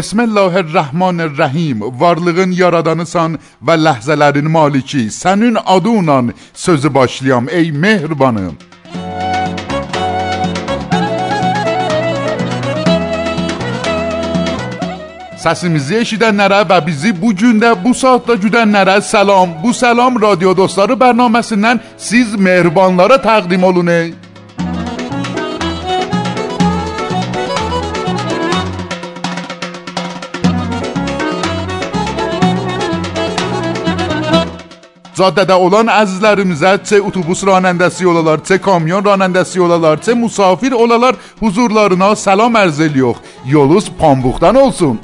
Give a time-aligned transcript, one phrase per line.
[0.00, 1.80] Bismillahirrahmanirrahim.
[2.00, 3.34] Varlığın yaradanısan
[3.66, 5.10] və ləhzələrin maliki.
[5.12, 8.56] Sənin adınla sözü başlayam ey mehribanım.
[15.44, 19.52] Səsimizi eşidənlərə və bizi bu gündə, bu saatda güdənlərə salam.
[19.62, 23.92] Bu salam radyo dostları bərnaməsindən siz mehribanlara təqdim olun.
[35.20, 42.14] Caddədə olan əzizlərimizə çə otobus ranəndəsi olalar, çə kamyon ranəndəsi olalar, çə musafir olalar huzurlarına
[42.16, 43.20] salam ərz ediyor.
[43.44, 44.96] Yolunuz pambıqdan olsun.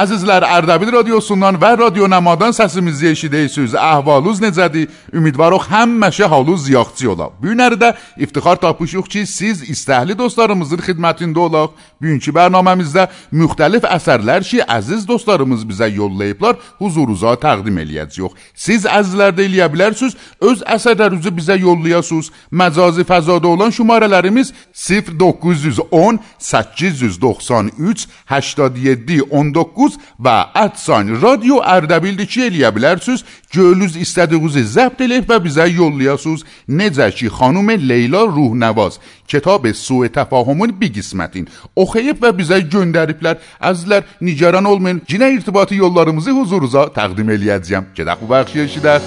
[0.00, 3.74] Əzizlər, Ərdəbil radiosundan və Radio Nəmadan səsimizi eşidirsiniz.
[3.76, 4.86] Əhvalınız necədir?
[5.12, 7.26] Ümidvarıq həmişə halınız yaxşı ola.
[7.36, 11.74] Bu günlərdə iftixar tapmışıq ki, siz istəkli dostlarımızın xidmətində olaq.
[12.00, 18.38] Bugünkü proqramımızda müxtəlif əsərlər ki, əziz dostlarımız bizə yollayıblar, huzurunuza təqdim eləyəcəyik.
[18.54, 22.32] Siz əzizlər də eləyə bilərsiniz, öz əsərlərinizi bizə yollayasınız.
[22.62, 33.24] Məcazi fəzada olan şumarələrimiz 0910 893 87 19 və ətsan radio Ərdəbildə ki eləyə bilərsiniz.
[33.54, 36.44] Gönlünüz istədiyinizi zəbt edib və bizə yollayasınız.
[36.68, 43.40] Necə ki xanım Leyla Ruhnəvaz kitab Suu Təfahumun bir qismətin oxuyub və bizə göndəriblər.
[43.60, 45.02] Əzizlər, nigaran olmayın.
[45.08, 47.92] Cinə irtibatı yollarımızı huzurunuza təqdim eləyəcəyəm.
[47.96, 49.02] Gedək bu bəxşi eşidək.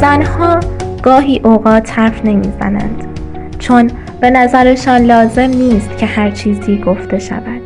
[0.00, 0.60] زنها
[1.02, 3.04] گاهی اوقات حرف نمی‌زنند
[3.58, 3.90] چون
[4.20, 7.62] به نظرشان لازم نیست که هر چیزی گفته شود.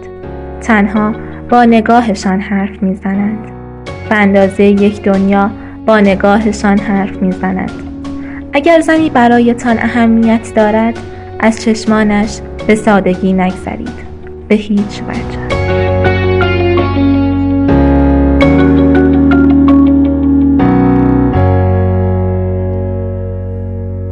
[0.61, 1.13] تنها
[1.51, 3.51] با نگاهشان حرف می‌زنند.
[4.09, 5.51] به اندازه یک دنیا
[5.87, 7.73] با نگاهشان حرف می‌زنند.
[8.53, 10.99] اگر زنی برایتان اهمیت دارد
[11.41, 14.11] از چشمانش به سادگی نگذرید.
[14.49, 15.60] به هیچ وجه.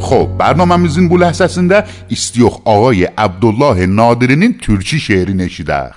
[0.09, 5.91] خب برنامه میزین بو لحظه سنده استیوخ آقای عبدالله نادرینین ترچی شعری نشیده.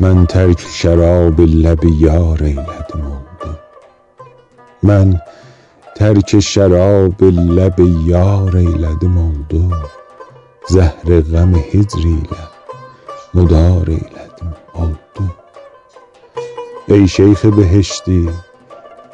[0.00, 3.58] من ترک شراب لب یار ایلد موندم
[4.82, 5.20] من
[5.96, 9.82] ترک شراب لب یار ایلد موندم
[10.68, 12.53] زهر غم هجریلد
[13.34, 15.24] mudar eyledim oldu
[16.88, 18.24] Ey şeyh behişti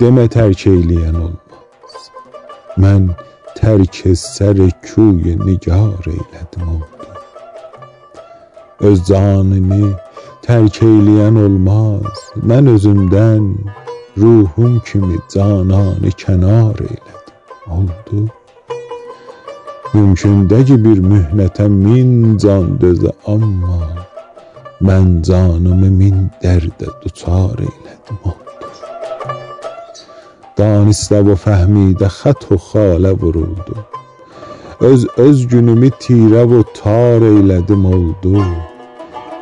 [0.01, 2.11] deme terk eyleyen olmaz
[2.79, 3.09] Mən
[3.57, 7.09] tərk sər küy nigar eylədim oldu
[8.81, 9.95] Öz canını
[10.47, 13.49] tərk eyləyən olmaz Mən özümdən
[14.19, 18.29] ruhum kimi cananı kənar eylədim oldu
[19.95, 24.10] Mümkündə ki bir mühnətə min can dözə amma
[24.81, 28.35] من زانم من درد دو تار ایلد
[30.57, 33.75] دانسته و فهمیده خط و خاله و رودو
[34.81, 38.43] از از جنمی تیره و تار ایلد مودو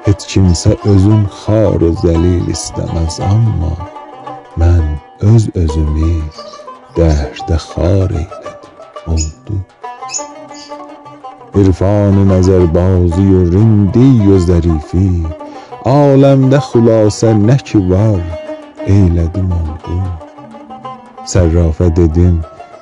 [0.06, 3.78] هت کمسه ازم خار و زلیل استمز اما
[4.56, 6.22] من از ازمی
[6.96, 8.66] درد خار ایلد
[9.06, 9.77] مودو
[11.55, 15.25] عرفان نظربازی و rindi و ظریفی
[15.91, 18.21] aləmdə xülasə nə ki var
[18.87, 19.97] eylədim oldu
[21.31, 22.37] Sərrafə dedim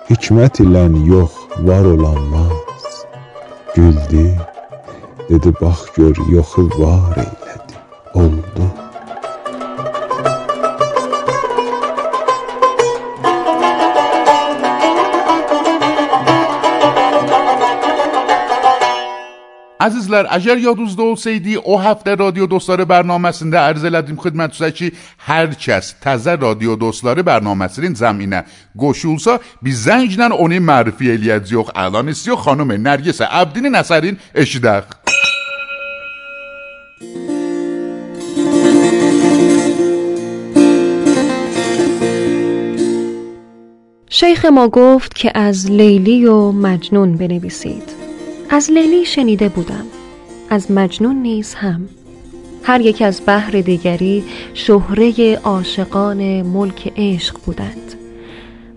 [0.09, 3.01] hikmət ilə yox var olanmaz
[3.73, 4.27] Güldü
[5.29, 8.84] dedi bax gör yoxu var eylədim oldu
[19.86, 24.88] Əzizlər, əgər yadınızda olsaydı, o həftə Radio Dostları bərnaməsində ərz elədim xidmətinizə ki,
[25.28, 28.42] hər kəs təzə Radio Dostları bərnaməsinin zəminə
[28.74, 31.74] qoşulsa, biz zənglə onu mərifə eləyəcəyik.
[31.86, 34.96] Əlan istiyor xanım Nərgisə Əbdinin əsərin eşidək.
[44.18, 48.05] شیخ ما گفت که از لیلی و مجنون بنویسید
[48.50, 49.84] از لیلی شنیده بودم.
[50.50, 51.88] از مجنون نیز هم.
[52.62, 57.94] هر یک از بحر دیگری شهره عاشقان ملک عشق بودند.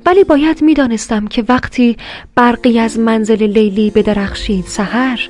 [0.06, 1.98] ولی باید می‌دانستم که وقتی
[2.36, 5.30] برقی از منزل لیلی بدرخشید سحر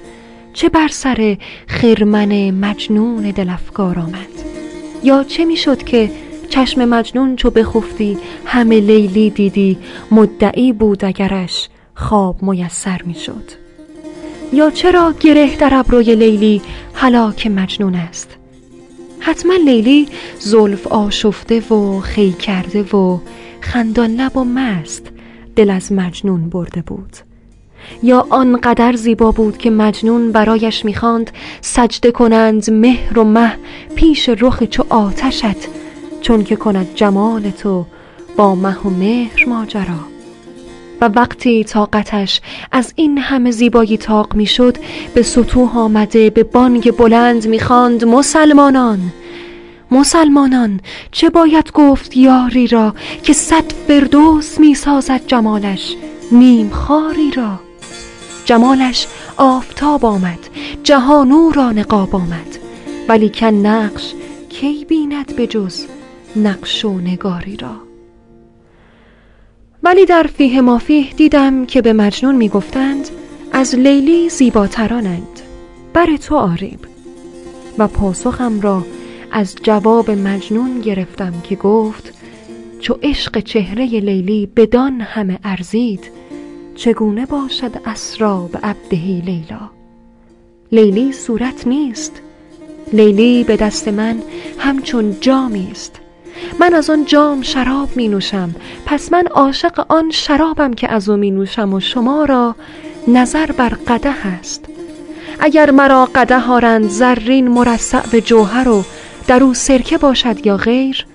[0.54, 1.38] چه بر سر
[1.68, 4.44] خرمن مجنون دلفکار آمد؟
[5.04, 6.12] یا چه می‌شد که
[6.50, 9.78] چشم مجنون چو بخفتی همه لیلی دیدی
[10.12, 13.69] مدعی بود اگرش خواب میسر می‌شد؟
[14.54, 16.62] یا چرا گره در ابروی لیلی
[16.94, 18.38] هلاک مجنون است؟
[19.20, 20.08] حتما لیلی
[20.40, 23.20] زلف آشفته و خی کرده و
[23.62, 25.12] خندان لب و مست
[25.56, 27.18] دل از مجنون برده بود.
[28.04, 31.32] یا آنقدر زیبا بود که مجنون برایش می‌خواند
[31.62, 33.52] سجده کنند مهر و مه
[33.96, 35.70] پیش رخ چو آتشت
[36.22, 37.86] چون که کند جمال تو
[38.38, 40.19] با مه و مهر ماجرا.
[41.02, 42.42] و وقتی طاقتش
[42.72, 44.78] از این همه زیبایی تاق می‌شد
[45.14, 49.00] به سطوح آمده به بانگ بلند می‌خواند مسلمانان
[49.92, 50.80] مسلمانان
[51.12, 55.96] چه باید گفت یاری را که صد فردوس می‌سازد جمالش
[56.32, 57.60] نیم خاری را؟
[58.46, 59.08] جمالش
[59.38, 60.40] آفتاب آمد
[60.84, 62.58] جهانو را نقاب آمد
[63.08, 64.14] ولی کن نقش
[64.50, 65.86] کی بیند به جز
[66.36, 67.89] نقش و نگاری را؟
[69.84, 73.10] ولی در فیه مافیه دیدم که به مجنون می‌گفتند
[73.52, 75.40] از لیلی زیباترانند.
[75.94, 76.80] بر تو آریب.
[77.78, 78.86] و پاسخم را
[79.32, 82.14] از جواب مجنون گرفتم که گفت
[82.80, 86.12] چو عشق چهره لیلی بدان همه ارزید
[86.76, 89.70] چگونه باشد اسرا به عبدهی لیلا؟
[90.72, 92.22] لیلی صورت نیست.
[92.94, 94.22] لیلی به دست من
[94.58, 96.00] همچون جامی است.
[96.60, 98.56] من از آن جام شراب می نوشم.
[98.86, 102.56] پس من عاشق آن شرابم که از او می نوشم و شما را
[103.08, 104.66] نظر بر قده است.
[105.40, 108.84] اگر مرا قده آرند زرین مرصع به جوهر و
[109.28, 111.06] در او سرکه باشد یا غیر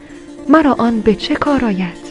[0.49, 2.05] مرا آن به چه کار آید؟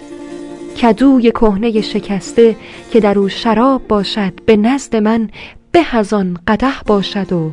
[0.81, 2.55] کدوی کهنه شکسته
[2.91, 5.29] که در او شراب باشد به نزد من
[5.71, 7.51] به از آن قده باشد و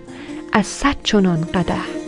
[0.53, 2.00] از صد چنان قده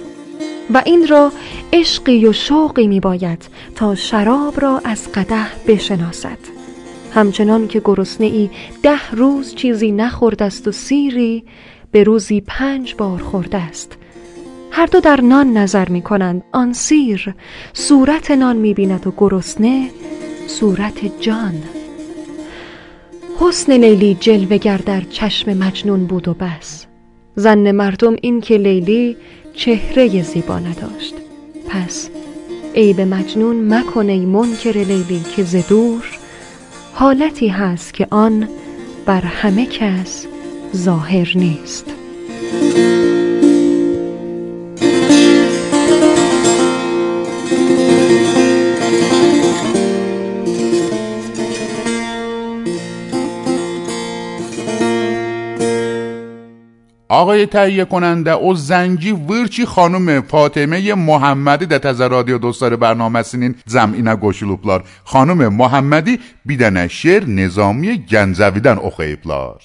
[0.75, 1.33] و این را
[1.73, 6.39] عشقی و شوقی می باید تا شراب را از قده بشناسد.
[7.15, 8.51] همچنان که گرسنه ای
[8.83, 11.45] ده روز چیزی نخورده است و سیری
[11.91, 13.99] به روزی پنج بار خورده است
[14.71, 17.35] هر دو در نان نظر می کنند آن سیر
[17.73, 19.91] صورت نان می بیند و گرسنه
[20.47, 21.63] صورت جان.
[23.41, 26.87] حسن لیلی جلوه در چشم مجنون بود و بس.
[27.35, 29.17] زن مردم این که لیلی
[29.55, 31.15] چهره زیبا نداشت.
[31.69, 32.09] پس
[32.75, 36.05] ای به مجنون مکن ای منکر لیلی که زدور
[36.95, 38.49] حالتی هست که آن
[39.07, 40.27] بر همه کس
[40.77, 41.87] ظاهر نیست.
[57.23, 63.55] آقای تهیه کننده او زنجی ورچی خانم فاطمه محمدی در تزر رادیو دوستار برنامه سینین
[63.67, 69.61] زمین گوشلوپلار خانم محمدی بیدن شعر نظامی گنزویدن او خیبلار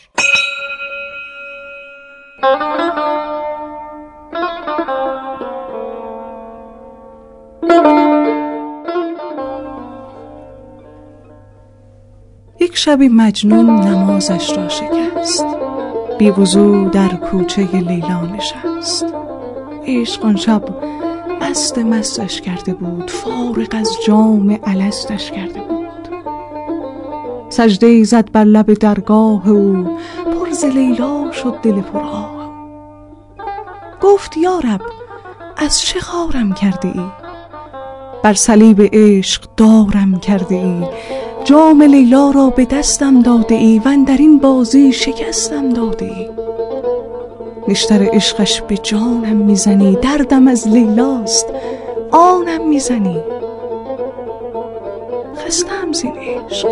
[12.60, 15.67] یک شبی مجنون نمازش را شکست.
[16.18, 16.32] بی
[16.92, 19.06] در کوچه لیلا نشست.
[19.86, 20.64] عشق آن شب
[21.42, 25.88] مست مستش کرده بود فارغ از جام الستش کرده بود.
[27.50, 32.50] سجده زد بر لب درگاه او پر ز لیلا شد دل پرآه
[34.02, 34.82] گفت یارب
[35.58, 37.06] از چه خارم کرده ای؟
[38.24, 40.84] بر صلیب عشق دارم کرده ای.
[41.48, 46.30] جام لیلا را به دستم داده ای و در این بازی شکستم داده ای.
[47.68, 51.46] نشتر عشقش به جانم می‌زنی دردم از لیلاست
[52.12, 53.24] آنم می‌زنی.
[55.38, 56.70] خستم زین عشق.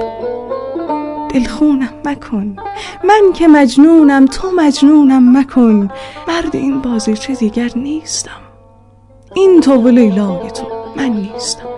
[1.34, 2.55] دلخونم مکن.
[3.03, 5.89] من که مجنونم تو مجنونم مکن.
[6.27, 8.41] مرد این چه دیگر نیستم.
[9.36, 10.65] این تو و لیلای تو
[10.96, 11.75] من نیستم.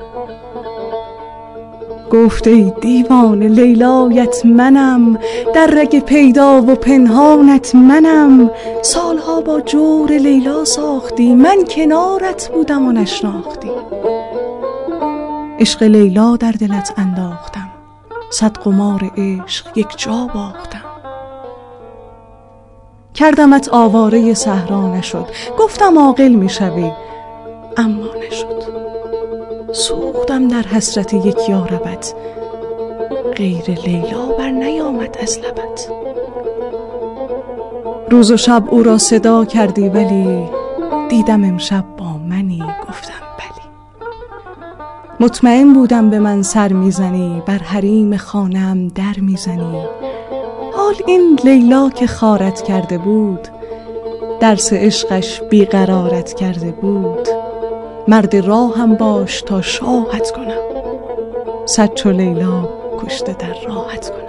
[2.11, 5.19] گفته ای دیوان لیلایت منم
[5.55, 8.51] در رگ پیدا و پنهانت منم.
[8.81, 13.71] سالها با جور لیلا ساختی من کنارت بودم و نشناختی.
[15.59, 17.69] عشق لیلا در دلت انداختم
[18.29, 20.83] صد قمار عشق یک جا باختم.
[23.13, 25.25] کردمت آواره صحرا نشد
[25.59, 26.91] گفتم عاقل می‌شوی
[27.77, 28.76] اما نشد.
[29.77, 32.13] سوختم در حسرت یک یاربت
[33.35, 35.87] غیر لیلا بر نیامد از لبت.
[38.09, 40.45] روز و شب او را صدا کردی ولی
[41.09, 43.67] دیدم امشب با منی گفتم بلی.
[45.19, 49.83] مطمئن بودم به من سر می‌زنی بر حریم خانم در می‌زنی.
[50.73, 53.47] حال این لیلا که خارت کرده بود
[54.39, 57.36] درس عشقش بیقرارت کرده بود.
[58.09, 60.61] مرد راهم باش تا شاهت کنم.
[61.65, 64.27] صد چو لیلا کشته در راحت کنم.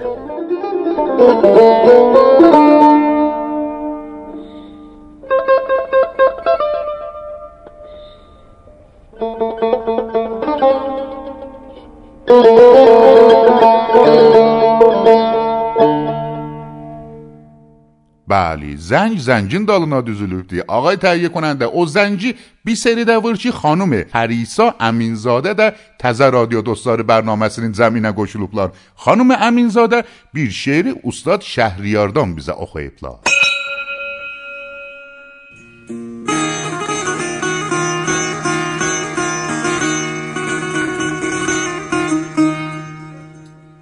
[18.29, 20.61] بلی زنج زنجین دالنا دوزلوب دی.
[20.61, 24.05] آقای تهیه کننده او زنجی بی سری در خانوم خانومه.
[24.05, 30.95] پریسا امینزاده در تزه رادیو دستار برنامه سرین زمینه گوشلوب لار خانوم امینزاده بیر شعری
[31.05, 32.63] استاد شهریاردان بیزه.
[32.63, 33.19] اخوی پلا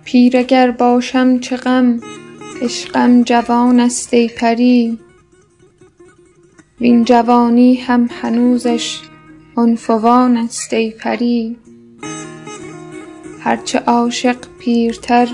[0.05, 2.00] پیرگر باشم چه غم؟
[2.63, 4.99] عشقم جوان است ای پری
[6.81, 9.01] وین جوانی هم هنوزش
[9.57, 11.57] عنفوان است ای پری
[13.41, 15.29] هرچه عاشق پیرتر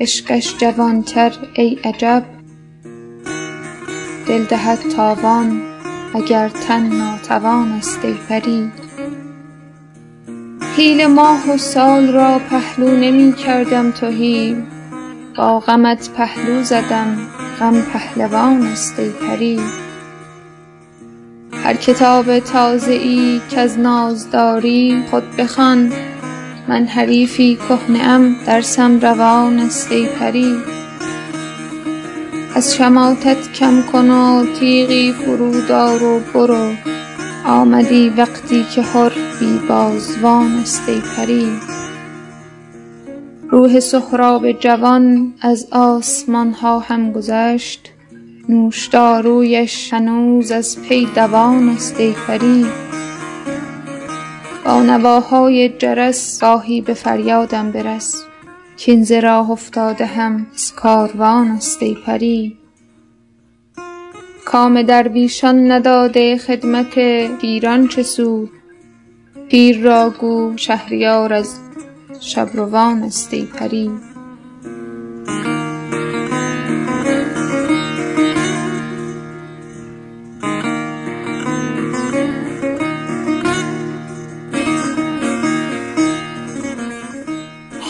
[0.00, 2.24] عشقش جوانتر ای عجب.
[4.26, 5.62] دل دهد تاوان
[6.14, 8.72] اگر تن ناتوان است ای پری
[10.76, 14.73] حیله ماه و سال را پهلو نمی کردم تهی
[15.36, 17.16] با غمت پهلو زدم
[17.60, 19.60] غم پهلوان است ای پری.
[21.64, 25.92] هر کتاب تازه ای کز ناز داری خود بخوان
[26.68, 30.56] من حریفی کهنه ام درسم روان است ای پری.
[32.54, 36.72] از شماتت کم کن و تیغی فرود آر و برو
[37.46, 41.73] آمدی وقتی که حر بی بازوان است ای پری.
[43.50, 47.90] روح سهراب جوان از آسمان ها هم گذشت.
[48.48, 52.14] نوشدارویش هنوز از پی دوان است ای
[54.64, 58.24] با نواهای جرس گاهی به فریادم برس.
[58.86, 62.58] کاین ز راه افتاده هم از کاروان است ای پری
[64.44, 66.94] کام درویشان نداده خدمت
[67.40, 68.50] پیران چه سود؟
[69.48, 71.63] پیر را گو شهریار از
[72.20, 73.90] شبروان است ای پری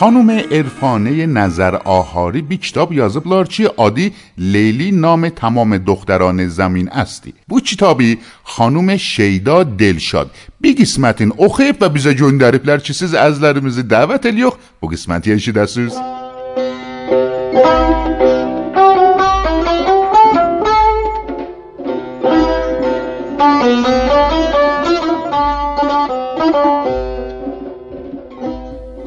[0.04, 7.34] خانم عرفانه نظر آهاری بیکتاب یازب لارچی عادی لیلی نام تمام دختران زمین استی.
[7.48, 10.30] بو چیتابی خانم شیدا دلشاد.
[10.60, 14.52] بی قسمت این اخیب و بیزا جون داریب لارچی سیز؟ از لرمزی دعوت الیخ.
[14.80, 15.90] بو قسمتی اشی موسیقی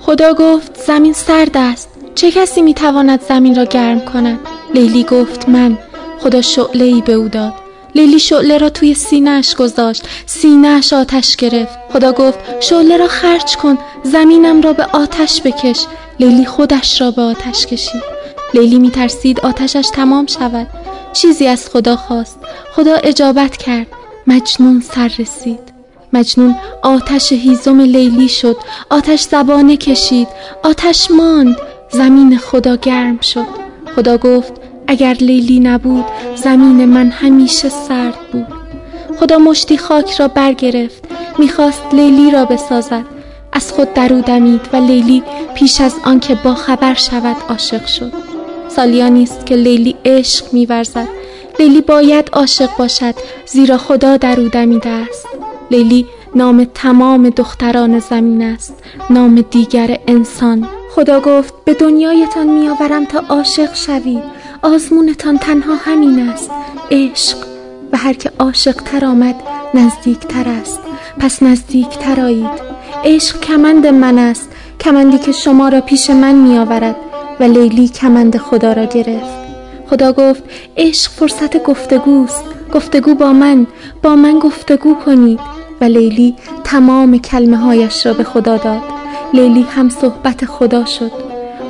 [0.08, 1.90] خدا گفت زمین سرد است.
[2.16, 4.40] چه کسی می‌تواند زمین را گرم کند؟
[4.74, 5.78] لیلی گفت من.
[6.20, 7.54] خدا شعله ای به او داد.
[7.96, 10.04] لیلی شعله را توی سینهش گذاشت.
[10.26, 11.78] سینهش آتش گرفت.
[11.94, 13.78] خدا گفت شعله را خرج کن.
[14.04, 15.86] زمینم را به آتش بکش.
[16.20, 18.04] لیلی خودش را به آتش کشید.
[18.54, 20.68] لیلی میترسید آتشش تمام شود.
[21.14, 22.40] چیزی از خدا خواست.
[22.76, 23.88] خدا اجابت کرد.
[24.28, 25.67] مجنون سر رسید.
[26.14, 28.58] مجنون آتش هیزم لیلی شد
[28.90, 30.28] آتش زبانه کشید
[30.64, 31.58] آتش ماند
[31.92, 33.46] زمین خدا گرم شد.
[33.96, 34.54] خدا گفت
[34.88, 38.48] اگر لیلی نبود زمین من همیشه سرد بود.
[39.20, 41.04] خدا مشتی خاک را برگرفت
[41.38, 43.06] می‌خواست لیلی را بسازد.
[43.54, 45.24] از خود درو دمید و لیلی
[45.56, 48.14] پیش از آنکه با خبر شود عاشق شد.
[48.68, 51.08] سالیانی است که لیلی عشق میورزد.
[51.60, 55.37] لیلی باید عاشق باشد زیرا خدا در او دمیده است.
[55.72, 56.06] لیلی
[56.36, 60.68] نام تمام دختران زمین است نام دیگر انسان.
[60.96, 64.24] خدا گفت به دنیایتان میآورم تا عاشق شوید
[64.62, 66.52] آزمونتان تنها همین است
[66.92, 67.38] عشق.
[67.92, 69.36] و هر که عاشق تر آمد
[69.74, 70.80] نزدیک تر است.
[71.20, 72.62] پس نزدیک تر آیید.
[73.06, 76.96] عشق کمند من است کمندی که شما را پیش من می آورد
[77.40, 79.38] و لیلی کمند خدا را گرفت.
[79.90, 80.44] خدا گفت
[80.78, 82.44] عشق فرصت گفتگوست.
[82.74, 83.68] گفتگو با من
[84.04, 85.57] با من گفتگو کنید.
[85.86, 88.82] لیلی تمام کلمه هایش را به خدا داد.
[89.34, 91.12] لیلی هم صحبت خدا شد.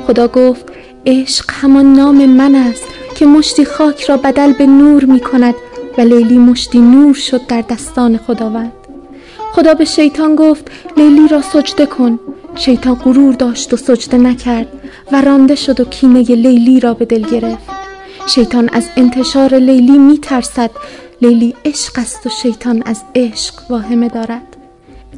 [0.06, 0.64] خدا گفت
[1.06, 2.84] عشق همان نام من است
[3.16, 5.54] که مشتی خاک را بدل به نور می کند
[5.98, 8.72] و لیلی مشتی نور شد در دستان خداوند.
[9.52, 12.18] خدا به شیطان گفت لیلی را سجده کن.
[12.54, 14.68] شیطان غرور داشت و سجده نکرد
[15.12, 17.68] و رانده شد و کینه لیلی را به دل گرفت.
[18.26, 20.70] شیطان از انتشار لیلی می ترسد
[21.22, 24.56] لیلی عشق است و شیطان از عشق واهمه دارد.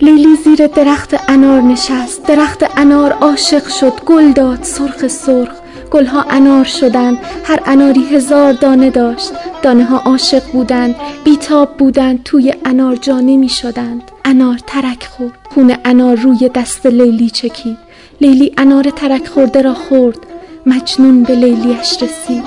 [0.01, 2.27] لیلی زیر درخت انار نشست.
[2.27, 3.93] درخت انار عاشق شد.
[4.07, 5.53] گل داد سرخ سرخ.
[5.91, 7.19] گلها انار شدند.
[7.45, 9.33] هر اناری هزار دانه داشت.
[9.63, 10.95] دانه ها عاشق بودند.
[11.25, 12.23] بیتاب بودند.
[12.25, 14.03] توی انار جانه می شدند.
[14.25, 15.39] انار ترک خورد.
[15.55, 17.79] خون انار روی دست لیلی چکید.
[18.21, 20.19] لیلی انار ترک خورده را خورد.
[20.67, 22.45] مجنون به لیلیش رسید.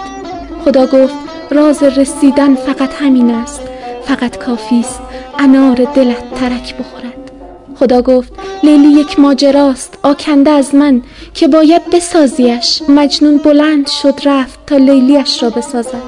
[0.65, 3.61] خدا گفت راز رسیدن فقط همین است.
[4.05, 4.99] فقط کافی است
[5.39, 7.31] انار دلت ترک بخورد.
[7.79, 8.33] خدا گفت
[8.63, 11.01] لیلی یک ماجراست آکنده از من
[11.33, 12.81] که باید بسازیش.
[12.89, 16.03] مجنون بلند شد رفت تا لیلیش را بسازد.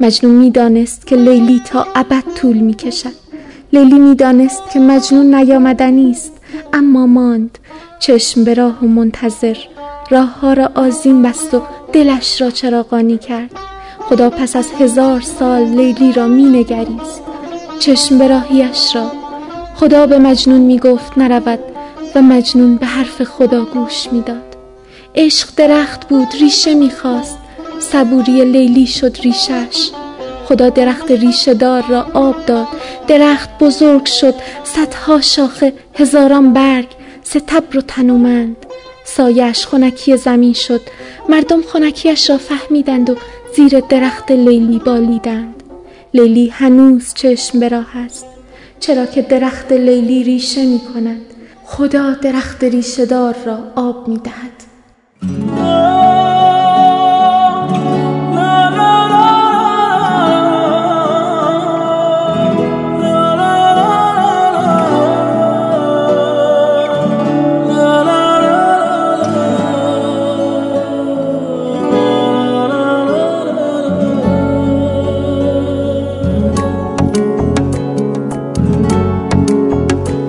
[0.00, 3.12] مجنون می‌دانست که لیلی تا ابد طول می‌کشد.
[3.72, 6.32] لیلی می‌دانست که مجنون نیامدنی است
[6.72, 7.58] اما ماند.
[7.98, 9.56] چشم به راه و منتظر.
[10.10, 11.62] راه ها را آزین بست و
[11.92, 13.50] دلش را چراغانی کرد.
[14.08, 17.22] خدا پس از هزار سال لیلی را می نگریست
[17.78, 19.12] چشم به را.
[19.74, 21.58] خدا به مجنون می گفت نرود
[22.14, 24.56] و مجنون به حرف خدا گوش می‌داد.
[25.14, 27.38] عشق درخت بود ریشه می‌خواست.
[27.80, 29.90] صبوری لیلی شد ریشش
[30.48, 32.66] خدا درخت ریشه دار را آب داد.
[33.06, 34.34] درخت بزرگ شد.
[34.64, 36.88] صدها شاخه هزاران برگ
[37.22, 38.56] ستبر و تنومند.
[39.04, 40.80] سایش خونکی زمین شد.
[41.28, 43.16] مردم خونکیش را فهمیدند و
[43.58, 45.62] زیر درخت لیلی بالیدند.
[46.14, 48.26] لیلی هنوز چشم به راه است.
[48.80, 51.20] چرا که درخت لیلی ریشه می کند.
[51.64, 56.07] خدا درخت ریشه دار را آب می دهد.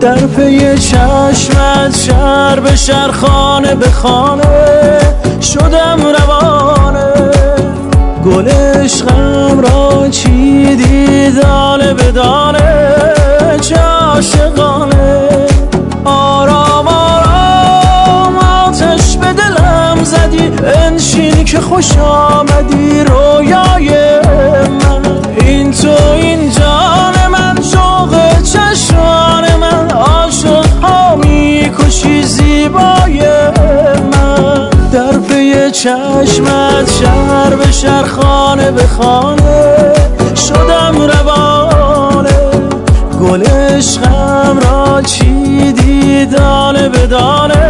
[0.10, 5.00] در پی چشمت شهر به شهر خانه به خانه
[5.42, 7.14] شدم روانه.
[8.26, 12.60] گل عشقم را چیدی دانه به دانه.
[13.62, 15.30] چه عاشقانه.
[16.06, 18.36] آرام آرام
[18.68, 20.52] آتش به دلم زدی.
[20.76, 24.20] انشین که خوش آمدی رویای
[24.70, 25.02] من.
[25.48, 26.52] این تو این
[32.70, 33.22] زیبای
[34.12, 34.70] من.
[34.92, 39.94] در پی چشمت شهر به شهر خانه به خانه
[40.36, 42.30] شدم روانه
[43.22, 47.69] گل عشقم را چیدی دانه به دانه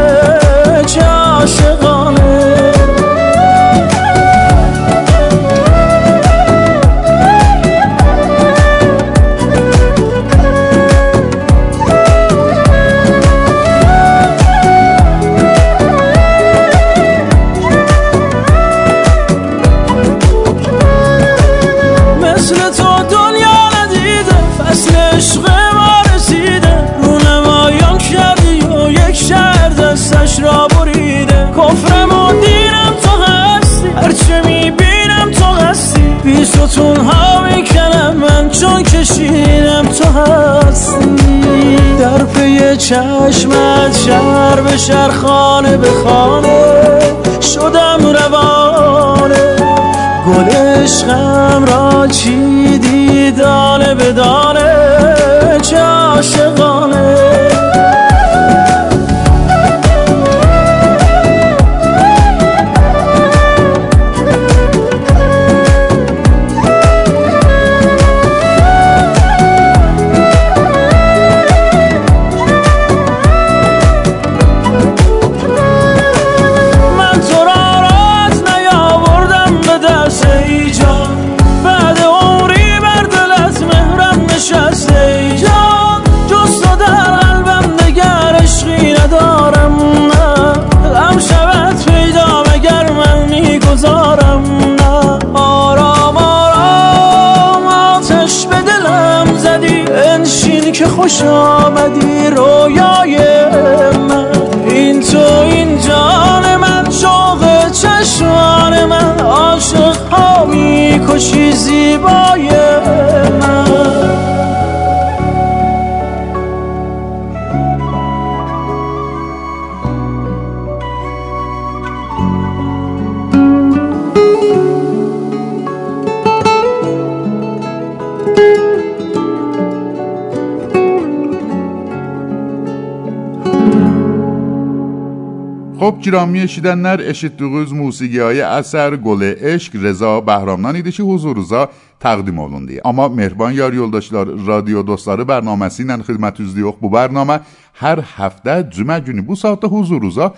[136.02, 142.80] گرامی شیدنلر اشیدیغوز موسیقی های اثر گل عشق رضا بهرامنان ایدیشی حضور روزا تقدیم اولوندی
[142.86, 147.40] اما مهربان یار یولداشلار رادیو دوستلار برنامه سینن خدمت یوزدی یوخ بو برنامه
[147.74, 150.34] هر هفته جمعه جونی بو ساعت حضور روزا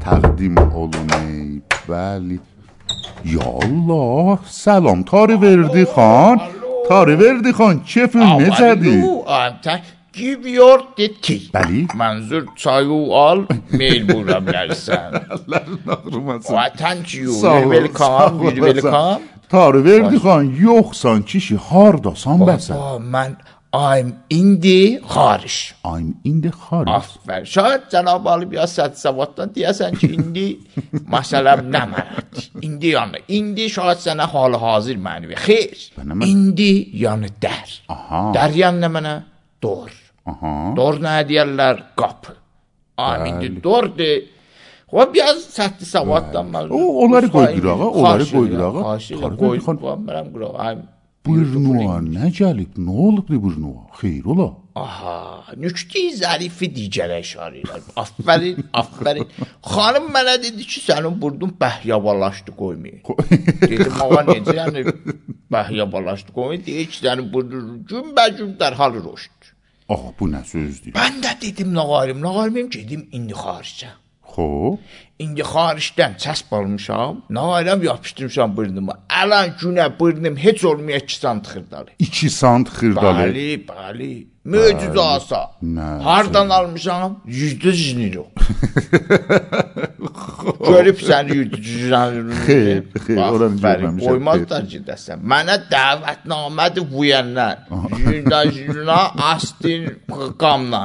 [0.00, 2.40] تقدیم اولوندی بلی
[3.24, 4.38] یا الله.
[4.46, 5.02] سلام.
[5.02, 6.40] تاری وردی خان.
[6.88, 7.80] تاری وردی خان.
[7.84, 9.02] چه فیلم نزدی؟
[10.12, 10.80] Giviyor
[11.22, 11.42] ki.
[11.54, 11.86] Bəli.
[11.96, 13.40] Manzur çayı al,
[13.72, 15.20] mecburam gəlsən.
[15.34, 16.54] Allah'ın ağrımasın.
[16.54, 19.20] Vatan çiyu, Sağ ol, welcome, sağ ol, welcome.
[19.48, 22.74] Tarı verdi xan, yoxsan kişi hardasan bəsən?
[22.76, 23.32] Baba, mən
[23.74, 25.74] I'm in the xariş.
[25.84, 26.92] I'm in the xariş.
[26.92, 27.44] Aferin.
[27.44, 30.46] Şayet Cenab-ı Ali biraz səhət savaddan deyəsən ki, indi
[31.14, 32.50] məsələm nə mənədir?
[32.68, 35.36] İndi yəni, indi şayət sənə hal hazır mənvi.
[35.46, 35.78] Xeyr.
[35.98, 36.70] Bənə mən- İndi
[37.04, 37.70] yəni dər.
[37.88, 38.22] Aha.
[38.36, 39.14] Dər yəni nə mənə?
[39.62, 39.90] Dor.
[40.30, 40.52] Aha.
[40.76, 41.82] Dor nə deyərlər?
[41.98, 42.36] Qapı.
[43.02, 44.28] Am indi dordur.
[44.92, 46.68] Və biraz səhət savaddan mən.
[46.68, 49.60] O, onları qoydur ağa, onları qoy.
[49.64, 49.78] xan.
[49.80, 50.58] Mənəm qıraq.
[50.60, 50.82] I'm
[51.22, 52.78] Buyurnuğa nə gəlib?
[52.82, 53.84] Nə olubdu buyurnuğa?
[54.00, 54.48] Xeyr ola.
[54.74, 57.84] Aha, nükte zərifi digərə işarə edir.
[58.02, 59.28] Afərin, afərin.
[59.68, 63.02] Xanım mənə dedi ki, sənin burnun bəhyabalaşdı qoymayın.
[63.70, 64.82] Dedim, ağa necə yəni
[65.54, 66.64] bəhyabalaşdı qoymayın?
[66.66, 69.41] Deyir ki, sənin burnun günbə-gün dərhal roşdur.
[69.88, 70.94] Ah, bu nə sözdür?
[70.96, 73.90] Mən də dedim, nağarim, nağarimim gedim indi xaricə.
[74.32, 74.78] Xoş.
[75.22, 78.94] İndi xaricdən çəsb almışam, nağarim yapışdırmışam burnuma.
[79.22, 81.90] Əlan günə burnum heç olmaya 2 sant xırdalı.
[81.98, 83.26] 2 sant xırdalı.
[83.26, 84.12] Bəli, bəli.
[84.46, 85.42] Möcüzə asa.
[86.02, 87.20] Hardan almışam?
[87.26, 88.26] Yüzdə yüz o.
[90.72, 92.00] Görüb sən yüzdə
[92.46, 95.24] Xeyr, xeyr, oranı görməmişəm, Qoymazlar gedəsən.
[95.32, 97.66] Mənə dəvətnamədir vuyənlər.
[98.04, 99.00] Yüzdə yüzünə
[99.32, 99.90] astin
[100.40, 100.82] qamla.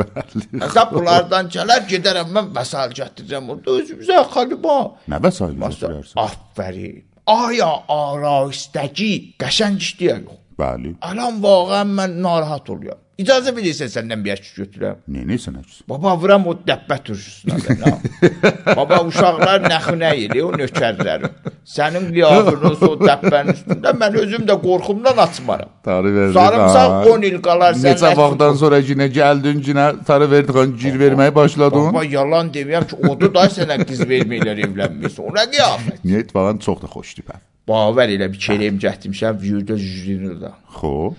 [0.00, 0.44] Bəli.
[0.62, 3.50] Hesab bunlardan gələr, gedərəm mən vəsal gətirirəm.
[3.56, 4.78] Orada özümüzə xaliba.
[5.10, 6.22] Nə vəsait Məsələn, götürərsən?
[6.28, 7.02] Afərin.
[7.34, 10.43] Aya arayışdəki qəşəng ya yox.
[10.58, 10.96] Bəli.
[11.02, 13.00] Alan vaqəən mən narahat oluyorum.
[13.14, 14.96] İcazə verirsən səndən bir əşki götürəm.
[15.14, 15.84] Neynəysən əksin?
[15.86, 17.92] Baba vuram o dəbbə turşusuna.
[18.78, 21.30] Baba uşaqlar nəxunə yedi o nökərlərim.
[21.74, 25.70] Sənin liyafınız o dəbbənin üstündə mən özüm də qorxumdan açmaram.
[25.86, 26.34] Tarı verdi.
[26.40, 27.86] Sarımsaq 10 il qalar sən.
[27.92, 31.92] Neçə vaxtdan sonra yenə gəldin, yenə tarı verdi xan gir verməyə başladın.
[31.94, 35.30] Baba yalan deməyəm ki, odu da sənə qız verməklər evlənmirsən.
[35.30, 36.02] Ona qiyafət.
[36.02, 37.38] Niyə falan çox da xoşdur bə.
[37.68, 40.52] Bavər elə bir kerem gətirmişəm, vücuda yüzünü da.
[40.78, 41.14] Xoş.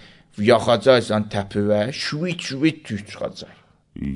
[0.52, 3.56] Yaxacaqsan təpivə, şüvit şüvit tüy çıxacaq.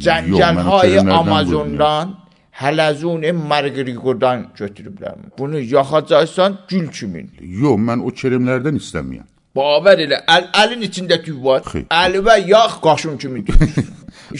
[0.06, 2.18] Cəngəlhay Amazondan,
[2.62, 5.15] hələzun Margrigodan götürüblər.
[5.38, 7.32] Bunu yaxacaqsan gül kimin.
[7.39, 9.28] Yox, mən o kerimlərdən istəmirəm.
[9.56, 11.63] Bavər elə əl, əlin içində tüy var.
[12.04, 13.46] Əli və yağ qaşın kimi.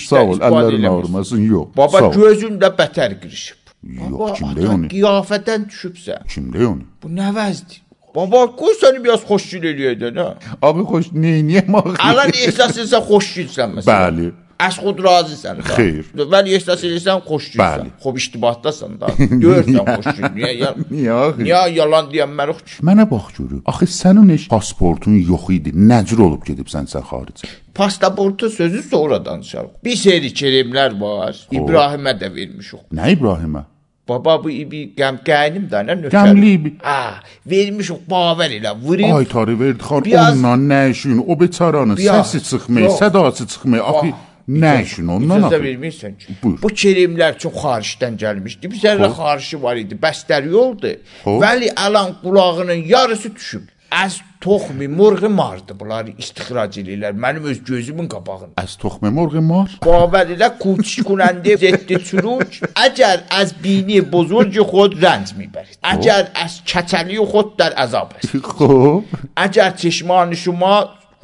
[0.10, 1.42] Sağ ol, əllərin ağrımasın.
[1.54, 1.72] Yox.
[1.78, 2.14] Baba sağ ol.
[2.22, 3.69] gözündə bətər qırışıb.
[3.84, 4.90] Yox, kimdə ata onu?
[4.92, 6.26] qiyafətdən düşübsən.
[6.34, 6.84] Kimdə onu?
[7.04, 7.80] Bu nə vəzdir?
[8.16, 10.28] Baba qoy səni biraz xoşgül eləyədən ha.
[10.66, 11.96] Abi xoş, neyniyəm axı?
[12.10, 13.90] Alan ehsas etsən xoşgülsən məsələn.
[13.92, 14.32] Bəli.
[14.60, 15.74] Az xud razısan da.
[15.78, 16.06] Xeyr.
[16.34, 17.86] Vəli ehsas edirsən xoşgülsən.
[18.04, 19.08] Xoş iştibatdasan da.
[19.46, 20.26] Görürsən xoşgül.
[20.36, 21.46] Niyə ya Niyə axı?
[21.48, 22.76] Niyə yalan deyənmərə xoş?
[22.90, 23.62] Mənə bax görüm.
[23.72, 25.72] Axı sənin heç pasportun yox idi.
[25.92, 27.48] Nəcür olub gedibsən sən xaricə?
[27.76, 29.80] Pastaportu sözü sonra danışarıq.
[29.84, 31.36] Bir seri kerimlər var.
[31.52, 32.82] İbrahimə də vermişik.
[32.92, 33.64] Nə İbrahimə?
[34.10, 36.14] Baba bu bir qəmkənim də nə nökər.
[36.16, 38.72] Qəmli bir- Ha, vermişik bavər elə.
[38.82, 40.04] Vurub Ay tarı verdi xan.
[40.06, 41.24] Biraz- Ondan nə işin?
[41.28, 43.80] O beçaranın səsi çıxmır, sədası çıxmır.
[43.80, 44.08] Axı
[44.50, 45.56] Nə üçün ondan axı?
[45.64, 46.34] vermirsən ki.
[46.44, 46.62] Buyur.
[46.62, 48.72] Bu kerimlər çox xaricdən gəlmişdi.
[48.72, 49.98] Bir zərrə xarici var idi.
[50.02, 50.96] Bəstəri oldu.
[51.26, 53.68] Vəli Əlan qulağının yarısı düşüb.
[53.90, 55.74] Əz toxmi morği mardı.
[55.80, 57.14] Bunları istixrac eləyirlər.
[57.26, 58.54] Mənim öz gözümün qabağında.
[58.62, 59.72] Əz toxmi morği mar?
[59.86, 62.60] Bavər ilə kuçiş kunəndə zeddi çürük.
[62.86, 65.78] Əgər əz bini bozurcu xod rənc mibərid.
[65.94, 68.34] Əgər əz keçəli xod dər əzab est.
[68.46, 69.10] Xob.
[69.46, 70.76] Əgər çişmanı şuma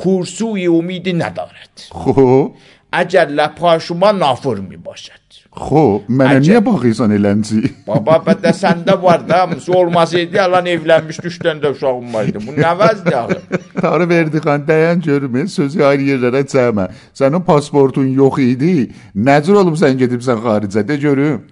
[0.01, 1.89] kursuy umidi nədarət.
[1.93, 2.57] Xob.
[2.94, 6.42] اگر لپای شما نافر می باشد خب mənə Əcəb.
[6.46, 7.60] niyə baxırsan elənci?
[7.86, 12.28] Baba bə də səndə var da, hamısı olmasaydı yalan evlənmiş 3 dənə də uşağım var
[12.30, 12.38] idi.
[12.46, 13.40] Bu nə vəzdir axı?
[13.80, 16.86] Tarı verdi xan dayan görüm, sözü ayrı yerlərə cəmə.
[17.14, 18.92] Sənin pasportun yox idi.
[19.16, 21.42] Nəcür olub sən gedibsən xaricə də görüm.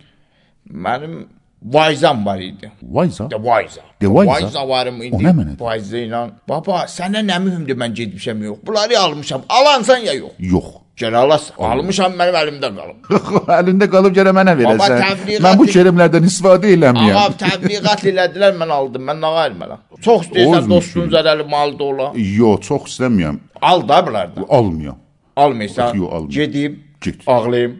[0.70, 1.26] Mənim
[1.65, 2.71] vayzam var idi.
[2.83, 3.29] Vayza.
[3.31, 3.81] De vayza.
[4.01, 4.31] De vayza?
[4.31, 5.15] Vayza varım idi.
[5.15, 5.59] O nə mənədir?
[5.59, 6.29] Vayza ilə.
[6.49, 8.57] Baba, sənə nə mühümdür mən getmişəm yox.
[8.67, 9.41] Bunları almışam.
[9.49, 10.31] Alansan ya yox.
[10.39, 10.65] Yox.
[10.97, 11.55] Gəl alasan.
[11.57, 13.07] Almışam mənim əlimdə qalıb.
[13.59, 14.99] Əlində qalıb gərə mənə verəsən.
[15.01, 17.37] təbliğat- Mən bu kelimlərdən istifadə Ağa eləmirəm.
[17.45, 19.07] təbliğat elədilər, mən aldım.
[19.09, 19.79] Mən nə vermələm?
[20.05, 22.11] Çox istəyirsən dostun zərəli malda ola.
[22.15, 23.39] Yox, çox istəmirəm.
[23.61, 24.45] Al da bunlardan.
[24.49, 24.99] Almıyorum.
[25.35, 25.95] Almırsan.
[25.95, 26.29] Yox, almıyorum.
[26.29, 27.15] Gedim, Get.
[27.27, 27.77] ağlayım.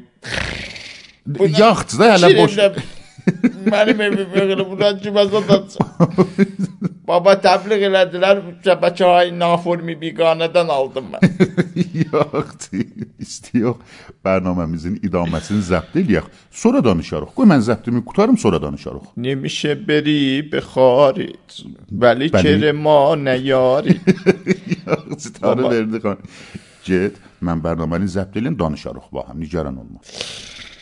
[1.59, 2.57] Yaxçı da hələ boş.
[3.71, 5.87] Buradan kimə satacaq?
[7.07, 11.23] Baba təbliğ elədilər, şəbəkə ayı naformi biqanədən aldım mən.
[12.05, 12.69] Yox,
[13.19, 13.75] istiyor.
[14.23, 16.29] Bərnaməmizin idaməsini zəbt eləyək.
[16.63, 17.33] Sonra danışarıq.
[17.35, 19.03] Qoy mən zəbtimi qutarım, sonra danışarıq.
[19.17, 21.63] نمیشه بری به خارج
[22.01, 22.43] ولی بله.
[22.43, 23.95] کرما نیاری
[24.87, 26.17] Yox, sitarı verdi xan.
[26.85, 29.99] Get, mən bərnaməni zəbt eləyim, danışarıq baxın, nigaran olma.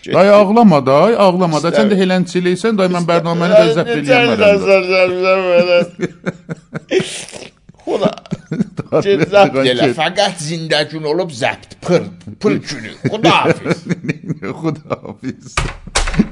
[0.06, 1.70] Day ağlama day, ağlama da.
[1.70, 2.02] Sən də İstəmirəm.
[2.02, 4.30] helənçiliysən, day mən bərnaməni də zəbt eləyəm.
[7.86, 8.12] Xula
[9.32, 12.04] zəbt elə Fəqət zindəgün olub zəbt Pır,
[12.40, 13.86] pır günü Xudahafiz
[14.62, 15.56] خدا حافظ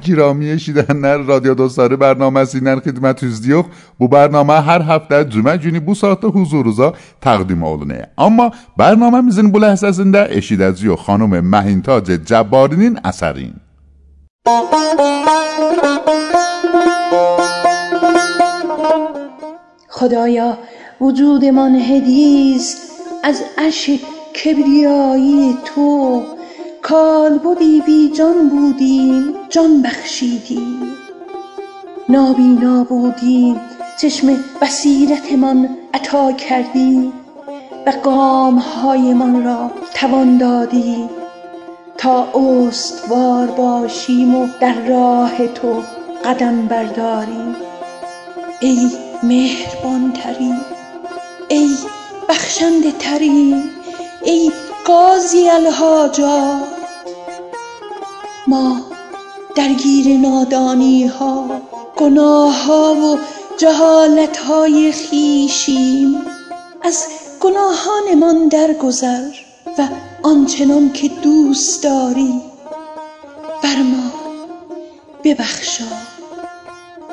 [0.04, 3.66] گرامی شیدن نر رادیو دوستاره برنامه سینن خدمت از دیوخ
[4.00, 8.08] بو برنامه هر هفته جمعه جونی بو ساعت حضور روزا تقدیم آلونه.
[8.18, 13.54] اما برنامه میزن بو لحظه زنده اشید از خانم مهینتاج جبارینین اثرین.
[19.90, 20.58] خدایا
[21.02, 22.78] وجودمان هدیز
[23.24, 24.00] از عشق
[24.44, 26.39] کبریایی تو.
[26.90, 30.82] کال بودی بی جان بودیم جان بخشیدیم
[32.10, 33.62] نابینا بودیم
[34.02, 37.14] چشم بصیرتمان عطا کردی.
[37.86, 41.10] و قامهایمان را توان دادی.
[41.98, 45.84] تا استوار باشیم و در راه تو
[46.26, 47.56] قدم برداریم
[48.62, 48.92] ای
[49.24, 50.60] مهربان ترین
[51.50, 51.70] ای
[52.30, 53.64] بخشنده ترین
[54.24, 54.52] ای
[54.86, 56.79] قاضی الحاجات.
[58.50, 58.82] ما
[59.56, 61.62] درگیر نادانی ها
[61.98, 63.18] گناه ها و
[63.58, 66.22] جهالت های خیشیم
[66.82, 67.06] از
[67.40, 69.32] گناهانمان درگذر
[69.78, 69.88] و
[70.24, 72.42] آنچنان که دوست داری
[73.64, 74.12] بر ما
[75.24, 75.84] ببخشا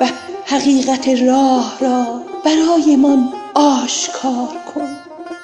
[0.01, 0.07] و
[0.45, 4.97] حقیقت راه را برایمان آشکار کن.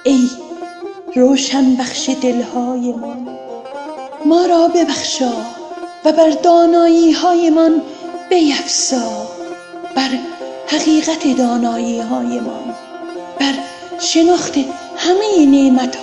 [0.03, 0.29] ای
[1.15, 3.27] روشن بخش دلهایمان
[4.25, 5.52] ما را ببخشا.
[6.05, 7.81] و بر دانایی هایمان
[8.29, 9.27] بیفزا
[9.95, 10.09] بر
[10.67, 12.75] حقیقت دانایی هایمان
[13.39, 13.53] بر
[13.99, 14.53] شناخت
[14.97, 15.97] همه نعمت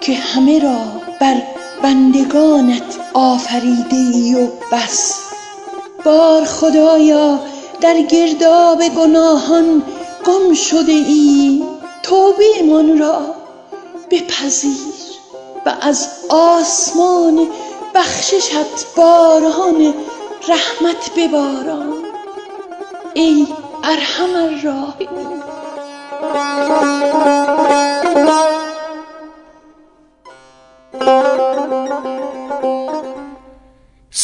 [0.00, 0.78] که همه را
[1.20, 1.42] بر
[1.82, 5.14] بندگانت آفریده ای و بس.
[6.04, 7.40] بار خدایا
[7.80, 9.82] در گرداب گناهان
[10.26, 11.62] گم شده ای
[12.02, 13.20] توبه من را
[14.10, 14.95] بپذیر.
[15.66, 17.48] و از آسمان
[17.94, 19.94] بخششت باران
[20.48, 21.92] رحمت بباران.
[23.14, 23.46] ای
[23.84, 25.42] ارحم الراحمین.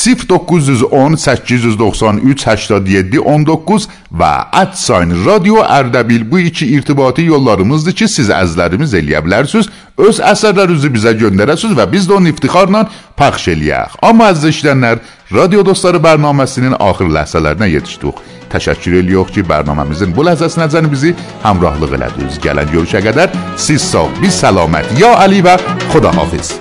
[0.02, 3.88] 0910 893 87 19
[4.18, 4.32] və
[4.74, 11.14] @sign radio Ərdəbil bu iki irtibati yollarımızdır ki, siz əzlərimiz eləyə bilərsiniz, öz əsərlərinizi bizə
[11.22, 12.86] göndərəsiniz və biz də onu iftixarla
[13.18, 13.98] pəxş eləyək.
[14.02, 14.98] Amma əziz işlənlər,
[15.32, 18.18] Radio Dostları bərnaməsinin axır ləhzələrinə yetişdik.
[18.52, 21.14] Təşəkkür edirik ki, bərnaməmizin bu ləhzəsinəcən bizi
[21.46, 22.42] həmrahlıq elədiniz.
[22.44, 24.92] Gələn görüşə qədər siz sağ, biz səlamət.
[25.00, 25.56] Ya Ali və
[25.92, 26.56] Xudahafiz.